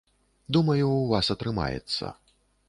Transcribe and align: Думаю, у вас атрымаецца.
Думаю, 0.55 0.87
у 0.93 1.03
вас 1.11 1.29
атрымаецца. 1.35 2.11